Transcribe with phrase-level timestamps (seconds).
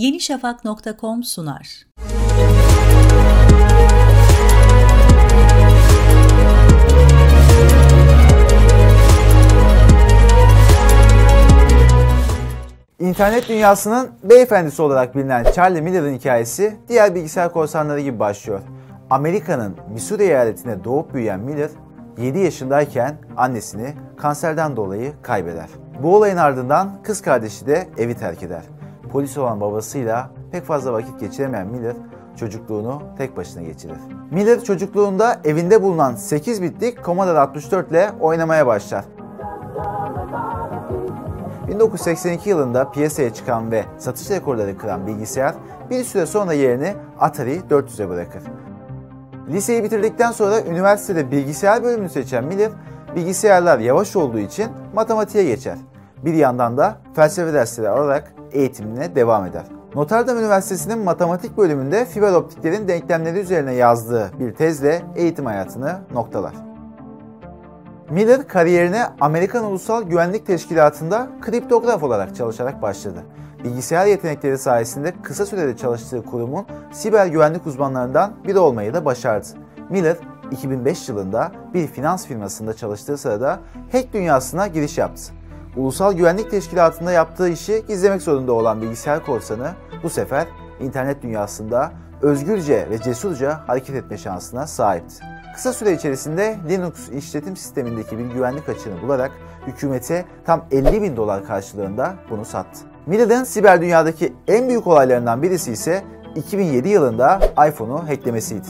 [0.00, 1.86] yenişafak.com sunar.
[12.98, 18.60] İnternet dünyasının beyefendisi olarak bilinen Charlie Miller'ın hikayesi diğer bilgisayar korsanları gibi başlıyor.
[19.10, 21.70] Amerika'nın Missouri eyaletinde doğup büyüyen Miller,
[22.18, 25.68] 7 yaşındayken annesini kanserden dolayı kaybeder.
[26.02, 28.79] Bu olayın ardından kız kardeşi de evi terk eder.
[29.12, 31.96] Polis olan babasıyla pek fazla vakit geçiremeyen Miller,
[32.36, 33.98] çocukluğunu tek başına geçirir.
[34.30, 39.04] Miller çocukluğunda evinde bulunan 8 bitlik Commodore 64 ile oynamaya başlar.
[41.68, 45.54] 1982 yılında piyasaya çıkan ve satış rekorları kıran bilgisayar
[45.90, 48.42] bir süre sonra yerini Atari 400'e bırakır.
[49.48, 52.70] Liseyi bitirdikten sonra üniversitede bilgisayar bölümünü seçen Miller,
[53.16, 55.78] bilgisayarlar yavaş olduğu için matematiğe geçer.
[56.24, 59.64] Bir yandan da felsefe dersleri alarak eğitimine devam eder.
[59.94, 66.54] Notre Dame Üniversitesi'nin matematik bölümünde fiber optiklerin denklemleri üzerine yazdığı bir tezle eğitim hayatını noktalar.
[68.10, 73.22] Miller kariyerine Amerikan Ulusal Güvenlik Teşkilatı'nda kriptograf olarak çalışarak başladı.
[73.64, 79.46] Bilgisayar yetenekleri sayesinde kısa sürede çalıştığı kurumun siber güvenlik uzmanlarından biri olmayı da başardı.
[79.90, 80.16] Miller
[80.50, 83.60] 2005 yılında bir finans firmasında çalıştığı sırada
[83.92, 85.39] hack dünyasına giriş yaptı.
[85.76, 89.70] Ulusal Güvenlik Teşkilatı'nda yaptığı işi gizlemek zorunda olan bilgisayar korsanı
[90.02, 90.46] bu sefer
[90.80, 95.14] internet dünyasında özgürce ve cesurca hareket etme şansına sahipti.
[95.54, 99.30] Kısa süre içerisinde Linux işletim sistemindeki bir güvenlik açığını bularak
[99.66, 102.80] hükümete tam 50 bin dolar karşılığında bunu sattı.
[103.06, 108.68] Miller'ın siber dünyadaki en büyük olaylarından birisi ise 2007 yılında iPhone'u hacklemesiydi.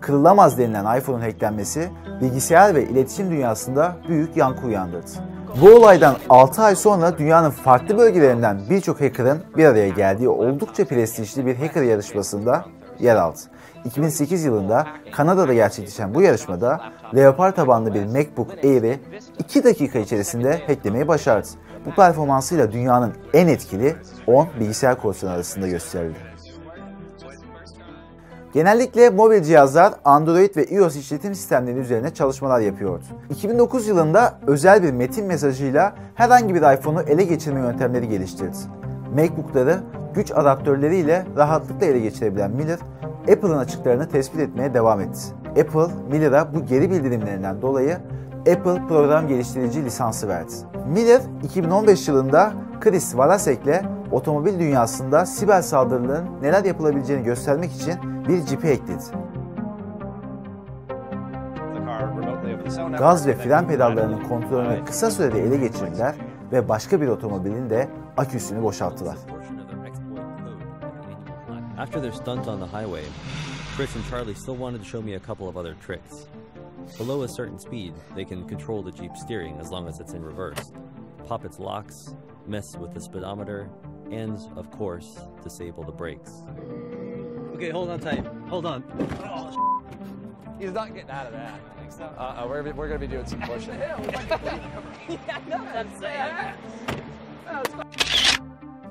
[0.00, 5.33] Kırılamaz denilen iPhone'un hacklenmesi bilgisayar ve iletişim dünyasında büyük yankı uyandırdı.
[5.60, 11.46] Bu olaydan 6 ay sonra dünyanın farklı bölgelerinden birçok hacker'ın bir araya geldiği oldukça prestijli
[11.46, 12.64] bir hacker yarışmasında
[13.00, 13.38] yer aldı.
[13.84, 16.80] 2008 yılında Kanada'da gerçekleşen bu yarışmada
[17.14, 19.00] Leopard tabanlı bir MacBook Air'i
[19.38, 21.48] 2 dakika içerisinde hacklemeyi başardı.
[21.86, 26.33] Bu performansıyla dünyanın en etkili 10 bilgisayar korsanı arasında gösterildi.
[28.54, 33.04] Genellikle mobil cihazlar Android ve iOS işletim sistemleri üzerine çalışmalar yapıyordu.
[33.30, 38.56] 2009 yılında özel bir metin mesajıyla herhangi bir iPhone'u ele geçirme yöntemleri geliştirdi.
[39.14, 39.80] MacBook'ları
[40.14, 42.78] güç adaptörleriyle rahatlıkla ele geçirebilen Miller,
[43.32, 45.20] Apple'ın açıklarını tespit etmeye devam etti.
[45.48, 47.98] Apple, Miller'a bu geri bildirimlerinden dolayı
[48.38, 50.52] Apple program geliştirici lisansı verdi.
[50.88, 53.82] Miller 2015 yılında Chris Walasek'le
[54.12, 59.02] otomobil dünyasında siber saldırıların neler yapılabileceğini göstermek için bir cipi ekledi.
[62.98, 66.14] Gaz ve fren pedallarının kontrolünü kısa sürede ele geçirdiler
[66.52, 69.16] ve başka bir otomobilin de aküsünü boşalttılar.
[71.78, 73.02] After their stunt on the highway,
[73.76, 76.26] Chris and Charlie still wanted to show me a couple of other tricks.
[76.98, 80.22] Below a certain speed, they can control the Jeep's steering as long as it's in
[80.22, 80.72] reverse,
[81.28, 82.14] pop its locks,
[82.46, 83.68] mess with the speedometer,
[84.12, 86.30] and, of course, disable the brakes.
[87.54, 88.24] Okay, hold on tight.
[88.50, 88.82] Hold on.
[90.58, 91.60] He's not getting out of that.
[91.88, 92.04] So.
[92.04, 93.74] Uh, uh, we're, we're going to be doing some pushing.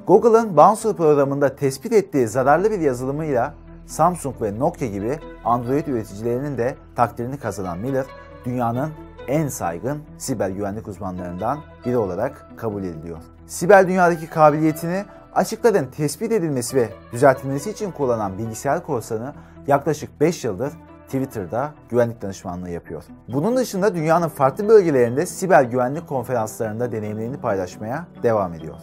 [0.07, 3.53] Google'ın Bouncer programında tespit ettiği zararlı bir yazılımıyla
[3.85, 8.05] Samsung ve Nokia gibi Android üreticilerinin de takdirini kazanan Miller,
[8.45, 8.89] dünyanın
[9.27, 13.17] en saygın siber güvenlik uzmanlarından biri olarak kabul ediliyor.
[13.47, 19.33] Siber dünyadaki kabiliyetini açıkların tespit edilmesi ve düzeltilmesi için kullanan bilgisayar korsanı
[19.67, 20.73] yaklaşık 5 yıldır
[21.05, 23.03] Twitter'da güvenlik danışmanlığı yapıyor.
[23.27, 28.75] Bunun dışında dünyanın farklı bölgelerinde siber güvenlik konferanslarında deneyimlerini paylaşmaya devam ediyor.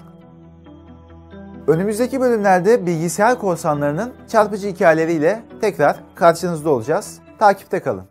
[1.67, 7.19] Önümüzdeki bölümlerde bilgisayar korsanlarının çarpıcı hikayeleriyle tekrar karşınızda olacağız.
[7.39, 8.10] Takipte kalın.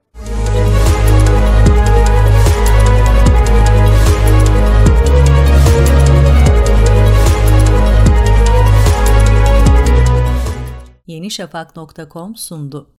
[11.30, 12.88] yenişafak.com sundu.